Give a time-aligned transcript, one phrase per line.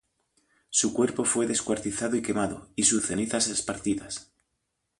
[0.71, 4.31] Su cuerpo fue descuartizado y quemado, y sus cenizas esparcidas.